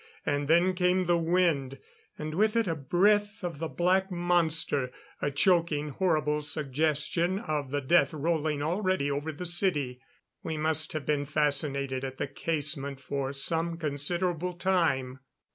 And 0.25 0.47
then 0.47 0.73
came 0.73 1.05
the 1.05 1.19
wind, 1.19 1.77
and 2.17 2.33
with 2.33 2.55
it 2.55 2.65
a 2.65 2.73
breath 2.75 3.43
of 3.43 3.59
the 3.59 3.67
black 3.67 4.09
monster 4.09 4.91
a 5.21 5.29
choking, 5.29 5.89
horrible 5.89 6.41
suggestion 6.41 7.37
of 7.37 7.69
the 7.69 7.81
death 7.81 8.11
rolling 8.11 8.63
already 8.63 9.11
over 9.11 9.31
the 9.31 9.45
city. 9.45 10.01
We 10.41 10.57
must 10.57 10.93
have 10.93 11.05
been 11.05 11.25
fascinated 11.25 12.03
at 12.03 12.17
the 12.17 12.25
casement 12.25 12.99
for 12.99 13.31
some 13.31 13.77
considerable 13.77 14.53
time. 14.53 15.19